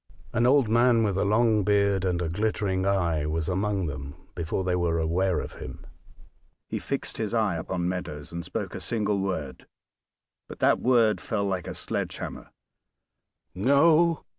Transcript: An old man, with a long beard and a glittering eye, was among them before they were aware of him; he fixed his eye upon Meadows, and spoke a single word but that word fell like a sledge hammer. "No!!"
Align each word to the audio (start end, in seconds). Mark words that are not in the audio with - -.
An 0.33 0.47
old 0.47 0.67
man, 0.67 1.03
with 1.03 1.15
a 1.15 1.23
long 1.23 1.63
beard 1.63 2.03
and 2.05 2.23
a 2.23 2.27
glittering 2.27 2.87
eye, 2.87 3.27
was 3.27 3.47
among 3.47 3.85
them 3.85 4.15
before 4.33 4.63
they 4.63 4.75
were 4.75 4.97
aware 4.97 5.39
of 5.39 5.51
him; 5.61 5.85
he 6.67 6.79
fixed 6.79 7.17
his 7.17 7.35
eye 7.35 7.55
upon 7.55 7.87
Meadows, 7.87 8.31
and 8.31 8.43
spoke 8.43 8.73
a 8.73 8.81
single 8.81 9.19
word 9.19 9.67
but 10.47 10.57
that 10.57 10.79
word 10.79 11.21
fell 11.21 11.45
like 11.45 11.67
a 11.67 11.75
sledge 11.75 12.17
hammer. 12.17 12.49
"No!!" 13.53 14.25